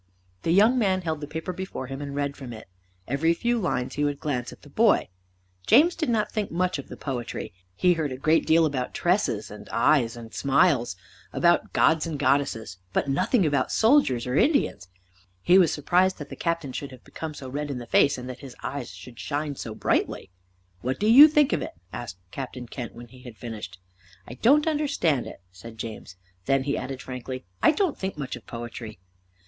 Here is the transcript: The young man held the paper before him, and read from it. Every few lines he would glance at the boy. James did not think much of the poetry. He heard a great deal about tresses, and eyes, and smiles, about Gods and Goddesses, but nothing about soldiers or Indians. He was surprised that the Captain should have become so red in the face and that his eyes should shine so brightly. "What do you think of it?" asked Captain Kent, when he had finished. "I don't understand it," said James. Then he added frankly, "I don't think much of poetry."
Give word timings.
The 0.41 0.49
young 0.51 0.79
man 0.79 1.01
held 1.03 1.21
the 1.21 1.27
paper 1.27 1.53
before 1.53 1.85
him, 1.85 2.01
and 2.01 2.15
read 2.15 2.35
from 2.35 2.53
it. 2.53 2.67
Every 3.07 3.35
few 3.35 3.59
lines 3.59 3.93
he 3.93 4.03
would 4.03 4.19
glance 4.19 4.51
at 4.51 4.63
the 4.63 4.69
boy. 4.71 5.09
James 5.67 5.95
did 5.95 6.09
not 6.09 6.31
think 6.31 6.49
much 6.49 6.79
of 6.79 6.87
the 6.89 6.97
poetry. 6.97 7.53
He 7.75 7.93
heard 7.93 8.11
a 8.11 8.17
great 8.17 8.47
deal 8.47 8.65
about 8.65 8.95
tresses, 8.95 9.51
and 9.51 9.69
eyes, 9.69 10.17
and 10.17 10.33
smiles, 10.33 10.95
about 11.31 11.71
Gods 11.73 12.07
and 12.07 12.17
Goddesses, 12.17 12.79
but 12.93 13.09
nothing 13.09 13.45
about 13.45 13.71
soldiers 13.71 14.25
or 14.25 14.35
Indians. 14.35 14.87
He 15.39 15.59
was 15.59 15.71
surprised 15.71 16.17
that 16.17 16.29
the 16.29 16.35
Captain 16.35 16.73
should 16.73 16.89
have 16.89 17.03
become 17.03 17.35
so 17.35 17.47
red 17.47 17.69
in 17.69 17.77
the 17.77 17.85
face 17.85 18.17
and 18.17 18.27
that 18.27 18.39
his 18.39 18.55
eyes 18.63 18.89
should 18.89 19.19
shine 19.19 19.55
so 19.55 19.75
brightly. 19.75 20.31
"What 20.81 20.99
do 20.99 21.05
you 21.05 21.27
think 21.27 21.53
of 21.53 21.61
it?" 21.61 21.73
asked 21.93 22.17
Captain 22.31 22.65
Kent, 22.65 22.95
when 22.95 23.09
he 23.09 23.21
had 23.21 23.37
finished. 23.37 23.77
"I 24.27 24.33
don't 24.33 24.65
understand 24.65 25.27
it," 25.27 25.41
said 25.51 25.77
James. 25.77 26.15
Then 26.47 26.63
he 26.63 26.75
added 26.75 27.03
frankly, 27.03 27.45
"I 27.61 27.69
don't 27.69 27.99
think 27.99 28.17
much 28.17 28.35
of 28.35 28.47
poetry." 28.47 28.97